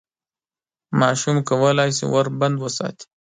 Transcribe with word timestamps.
ماشوم 0.99 1.37
کولای 1.49 1.89
شي 1.97 2.05
ور 2.13 2.27
بند 2.39 2.55
وساتي. 2.63 3.05